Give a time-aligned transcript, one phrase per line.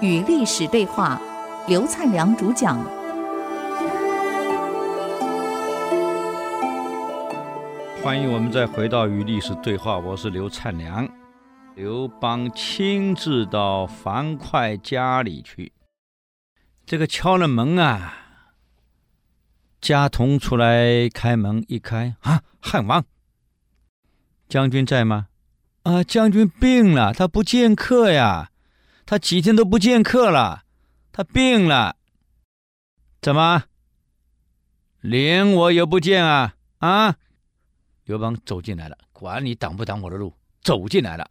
[0.00, 1.20] 与历史对话，
[1.66, 2.78] 刘灿良主讲。
[8.02, 11.08] 欢迎我们再回到与历史对话，我是刘灿良。
[11.74, 15.72] 刘邦亲自到樊哙家里去，
[16.84, 18.14] 这个敲了门啊，
[19.80, 23.04] 家童出来开门一开啊，汉王，
[24.48, 25.27] 将军在吗？
[25.88, 28.50] 啊，将军病了，他不见客呀，
[29.06, 30.64] 他几天都不见客了，
[31.12, 31.96] 他病了，
[33.22, 33.64] 怎么？
[35.00, 36.56] 连我也不见啊？
[36.80, 37.16] 啊？
[38.04, 41.26] 刘邦走进来了，管你挡不挡我的路，走进来了。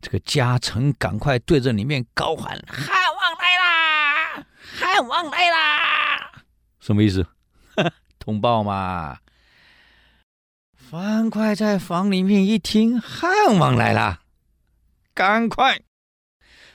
[0.00, 4.46] 这个家臣赶快对着里面高喊：“汉王来啦！
[4.78, 6.42] 汉王来啦！”
[6.80, 7.26] 什么意思？
[8.18, 9.18] 通报嘛。
[10.88, 14.20] 樊哙在房里面一听，汉王来了，
[15.12, 15.80] 赶快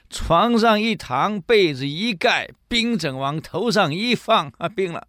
[0.09, 5.07] 床上一躺，被子一盖，冰枕往头上一放，啊，病了，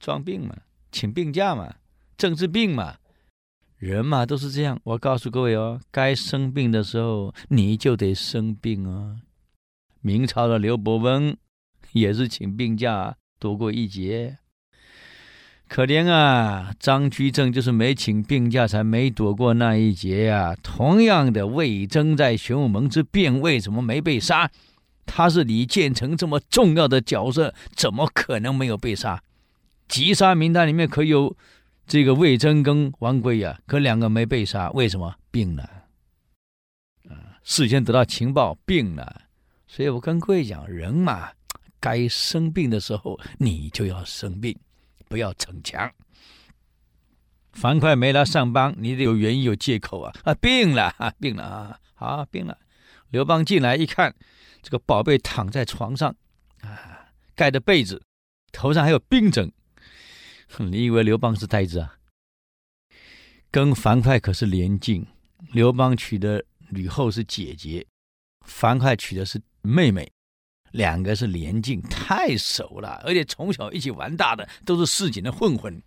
[0.00, 0.56] 装病嘛，
[0.90, 1.74] 请病假嘛，
[2.16, 2.96] 政治病嘛。
[3.76, 9.20] 人嘛都是这样，我告诉各位哦，该生病的时候你就得生病哦。
[10.00, 11.36] 明朝的刘伯温
[11.92, 14.38] 也是请病假躲过一劫，
[15.72, 16.70] 可怜啊！
[16.78, 20.54] 张居正就是没请病假才没躲过那一劫啊。
[20.62, 24.50] 同样的，魏征在玄武门之变为什么没被杀？
[25.06, 29.22] 他是李建成这么重要的角色，怎么可能没有被杀？
[29.88, 31.34] 急杀名单里面可有？
[31.86, 35.14] 这个魏征跟王圭呀，可两个没被杀，为什么？
[35.30, 35.62] 病了，
[37.08, 39.22] 啊，事先得到情报，病了。
[39.66, 41.30] 所以我跟各位讲，人嘛，
[41.80, 44.54] 该生病的时候，你就要生病，
[45.12, 45.92] 不要逞强。
[47.52, 50.10] 樊哙没来上班，你得有原因、有借口啊！
[50.24, 52.58] 啊，病了，啊，病了啊，好，病了。
[53.10, 54.14] 刘邦进来一看，
[54.62, 56.16] 这个宝贝躺在床上，
[56.62, 58.02] 啊，盖着被子，
[58.52, 59.52] 头上还有冰枕。
[60.56, 61.98] 你以为刘邦是呆子啊？
[63.50, 65.06] 跟樊哙可是连襟。
[65.50, 67.86] 刘邦娶的吕后是姐姐，
[68.46, 70.10] 樊哙娶的是妹妹，
[70.72, 75.82] 两个是连襟，太熟了，而且从小一起玩大的，都是市井的混混。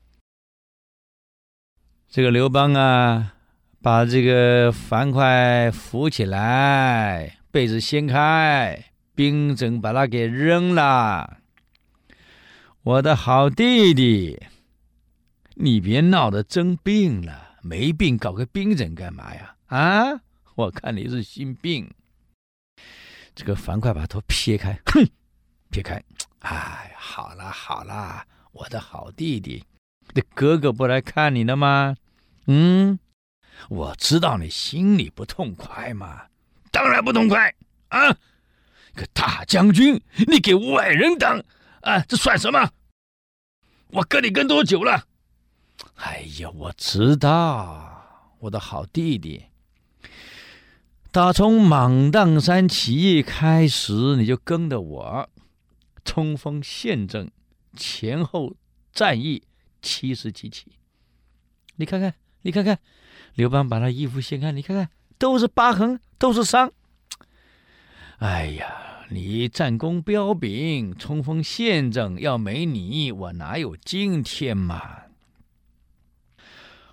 [2.07, 3.35] 这个刘邦啊，
[3.81, 11.39] 把这个樊哙扶起来，被子掀开，兵枕把他给扔了。
[12.83, 14.41] 我的好弟弟。
[15.57, 19.55] 你别闹得真病了，没病搞个兵枕干嘛呀？
[19.67, 20.21] 啊，
[20.55, 21.89] 我看你是心病。
[23.35, 25.05] 这个樊哙把头撇开，哼，
[25.69, 26.01] 撇开。
[26.39, 29.63] 哎，好了好了，我的好弟弟，
[30.13, 31.95] 这哥哥不来看你了吗？
[32.47, 32.97] 嗯，
[33.69, 36.27] 我知道你心里不痛快嘛，
[36.71, 37.53] 当然不痛快
[37.89, 38.15] 啊！
[38.93, 41.43] 个大将军，你给外人当
[41.81, 42.71] 啊，这算什么？
[43.87, 45.05] 我跟你跟多久了？
[45.95, 49.43] 哎呀，我知道，我的好弟弟。
[51.15, 55.29] 打从芒砀山起义开始，你就跟着我，
[56.03, 57.31] 冲锋陷阵，
[57.73, 58.53] 前后
[58.91, 59.43] 战役
[59.81, 60.73] 七十几起。
[61.77, 62.77] 你看看，你看看，
[63.33, 66.69] 刘邦把他衣服掀开，你看看，都是疤痕，都是伤。
[68.17, 75.03] 哎呀，你战功彪炳，冲锋陷阵，要没你，我哪有今天嘛？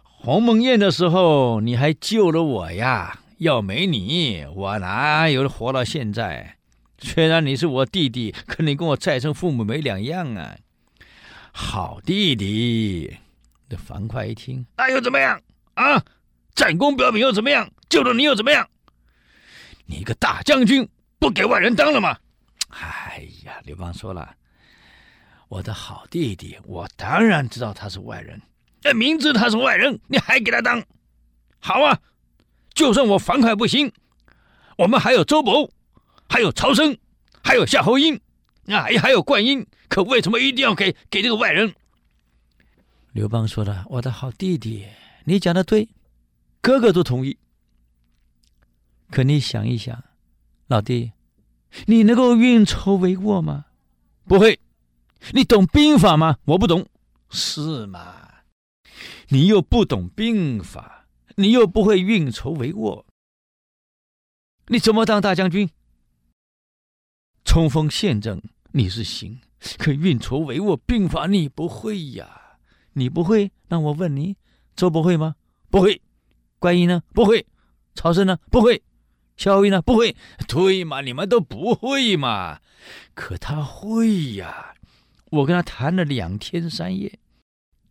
[0.04, 3.18] 鸿门宴的时候，你还救了我呀！
[3.42, 6.58] 要没你，我哪有活到现在？
[6.98, 10.56] 虽然你是我弟弟，可你跟我再生父母没两样啊！
[11.52, 13.16] 好弟弟，
[13.68, 15.42] 这樊哙一听，那又怎么样
[15.74, 16.04] 啊？
[16.54, 17.68] 战功彪炳又怎么样？
[17.88, 18.68] 救了你又怎么样？
[19.86, 20.88] 你一个大将军，
[21.18, 22.16] 不给外人当了吗？
[22.68, 24.36] 哎呀，刘邦说了，
[25.48, 28.40] 我的好弟弟，我当然知道他是外人。
[28.80, 30.80] 这明知他是外人，你还给他当？
[31.58, 31.98] 好啊！
[32.82, 33.92] 就算我樊哙不行，
[34.76, 35.70] 我们还有周勃，
[36.28, 36.98] 还有曹参，
[37.40, 38.20] 还有夏侯婴，
[38.66, 39.64] 啊，也还有灌婴。
[39.88, 41.72] 可为什么一定要给给这个外人？
[43.12, 44.84] 刘邦说了：“我的好弟弟，
[45.26, 45.90] 你讲的对，
[46.60, 47.38] 哥哥都同意。
[49.12, 50.02] 可你想一想，
[50.66, 51.12] 老弟，
[51.86, 53.66] 你能够运筹帷幄吗？
[54.26, 54.58] 不会。
[55.30, 56.38] 你懂兵法吗？
[56.46, 56.84] 我不懂。
[57.30, 58.28] 是吗？”
[59.30, 61.01] 你又不懂兵法，
[61.36, 63.04] 你又不会运筹帷幄，
[64.66, 65.70] 你怎么当大将军？
[67.44, 68.42] 冲锋陷阵
[68.72, 69.40] 你是行，
[69.78, 72.58] 可运筹帷幄兵法你不会呀？
[72.94, 73.50] 你不会？
[73.68, 74.36] 那我问你，
[74.76, 75.36] 周勃会吗？
[75.70, 76.00] 不会。
[76.58, 77.02] 关羽呢？
[77.12, 77.46] 不会。
[77.94, 78.38] 曹参呢？
[78.50, 78.82] 不会。
[79.36, 79.82] 小玉呢？
[79.82, 80.14] 不会。
[80.46, 81.00] 对嘛？
[81.00, 82.60] 你们都不会嘛？
[83.14, 84.74] 可他会呀！
[85.30, 87.18] 我跟他谈了两天三夜，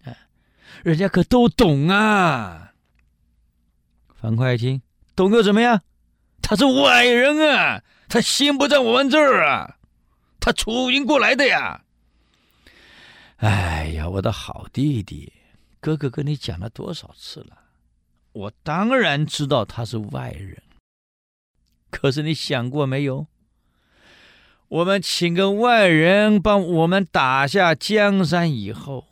[0.03, 0.13] 啊，
[0.83, 2.70] 人家可都懂啊。
[4.21, 4.83] 樊哙一听，
[5.15, 5.81] 懂又怎么样？
[6.43, 9.77] 他是外人啊，他心不在我们这儿啊，
[10.39, 11.81] 他楚营过来的呀。
[13.37, 15.33] 哎呀，我的好弟弟，
[15.79, 17.57] 哥哥跟你讲了多少次了？
[18.33, 20.61] 我当然知道他是外人，
[21.89, 23.25] 可是你想过没有？
[24.67, 29.07] 我们请个外人帮我们打下江山以后，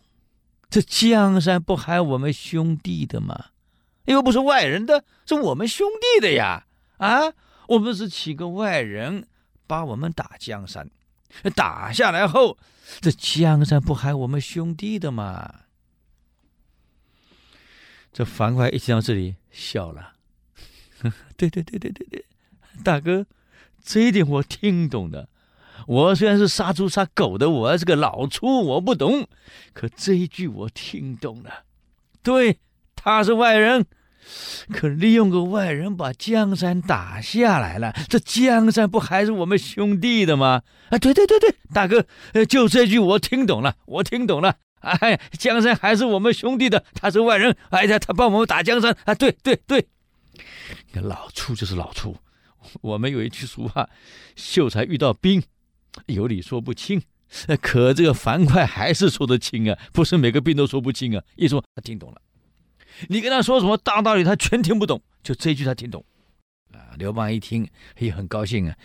[0.69, 3.47] 这江山不还我们兄弟的吗？
[4.13, 6.65] 又不是外人的，是我们兄弟的呀！
[6.97, 7.33] 啊，
[7.67, 9.27] 我们是请个外人
[9.67, 10.89] 帮我们打江山，
[11.56, 12.57] 打下来后。
[13.00, 15.61] 这江山不还我们兄弟的吗？
[18.11, 20.13] 这樊哙一听到这里笑了，
[21.00, 22.25] 呵呵，对对对对对对，
[22.83, 23.27] 大哥，
[23.83, 25.29] 这一点我听懂的。
[25.85, 29.27] 我虽然是杀猪杀狗的，我是个老粗，我不懂，
[29.73, 31.63] 可这一句我听懂了。
[32.23, 32.59] 对，
[32.95, 33.85] 他是外人。
[34.74, 40.62] 可利用个外人把江山打下来了，这江山不还是我们兄弟的吗？
[40.89, 42.06] 啊，对对对对，大哥，
[42.45, 44.56] 就这句我听懂了，我听懂了。
[44.81, 49.86] 哎，江山还是我们兄弟的，他是外人，哎呀，他帮我们打江山啊，对对对，
[50.94, 52.15] 老粗就是老粗。
[52.81, 53.89] 我们有一句俗话，
[54.36, 55.42] 秀才遇到兵，
[56.06, 57.01] 有理说不清。
[57.62, 61.24] 可这个樊哙还是说得清啊，不是每个兵都说不清啊。
[61.36, 62.22] 一说他听懂了。
[63.07, 66.04] 你跟他说什么大道理，他全听不懂，就这句他听懂。
[66.74, 67.68] 啊，刘邦一听
[67.98, 68.75] 也很高兴啊！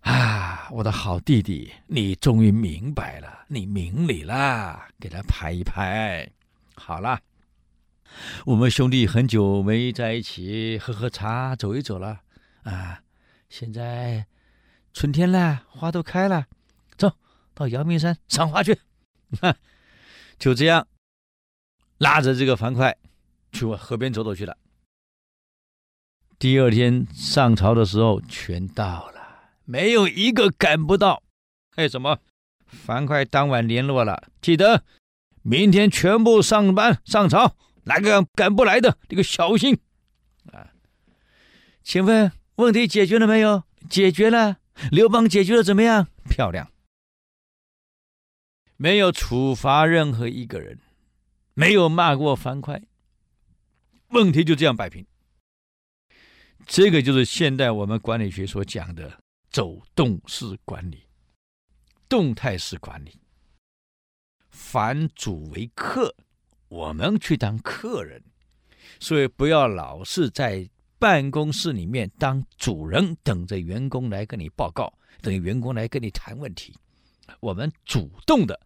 [0.00, 6.28] 啊，我的好弟弟，你终于明白了，你明理了，给他拍一拍。
[6.74, 7.20] 好了，
[8.44, 12.20] 我们兄弟很久没在一起喝喝茶，走一走了
[12.64, 13.00] 啊！
[13.48, 14.26] 现在
[14.92, 16.46] 春天了，花都开了，
[16.96, 17.12] 走
[17.54, 18.78] 到阳明山赏花去。
[19.40, 19.54] 哈，
[20.38, 20.86] 就这样，
[21.98, 22.96] 拉着这个樊哙。
[23.52, 24.56] 去往河边走走去了。
[26.38, 29.20] 第二天上朝的时候，全到了，
[29.64, 31.22] 没有一个赶不到。
[31.76, 32.18] 还有什么？
[32.66, 34.84] 樊哙当晚联络了，记得
[35.42, 39.78] 明天全部上班上朝，哪个赶不来的，这个小心
[40.52, 40.70] 啊！
[41.82, 43.64] 请问问题解决了没有？
[43.88, 44.58] 解决了。
[44.90, 46.08] 刘邦解决的怎么样？
[46.28, 46.70] 漂亮。
[48.76, 50.78] 没有处罚任何一个人，
[51.52, 52.80] 没有骂过樊哙。
[54.10, 55.06] 问题就这样摆平，
[56.66, 61.04] 这个就是现代我们管理学所讲的走动式管理、
[62.08, 63.16] 动态式管理。
[64.48, 66.12] 反主为客，
[66.68, 68.20] 我们去当客人，
[68.98, 70.68] 所以不要老是在
[70.98, 74.92] 办公室里面当主人，等着员工来跟你报告，
[75.22, 76.76] 等员工来跟你谈问题。
[77.38, 78.60] 我们主动的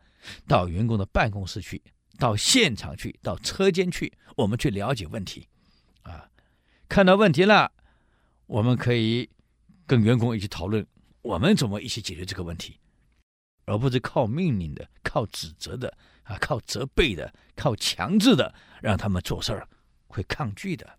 [0.49, 1.81] 到员工的办公室去。
[2.19, 5.49] 到现场去，到车间去，我们去了解问题，
[6.03, 6.29] 啊，
[6.89, 7.73] 看到问题了，
[8.47, 9.29] 我们可以
[9.87, 10.87] 跟员工一起讨论，
[11.23, 12.79] 我们怎么一起解决这个问题，
[13.67, 19.69] 而不是靠命令的、靠指责的、啊，靠责备的、靠强制的让他们做事儿，
[20.07, 20.99] 会抗拒的。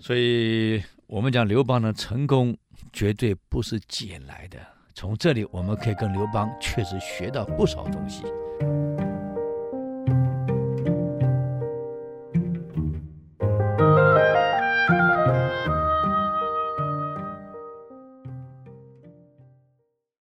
[0.00, 2.56] 所以，我们讲刘邦的成功
[2.92, 4.64] 绝对不是捡来的。
[4.94, 8.22] 从这里，我们可以跟刘邦确实学到不少东西。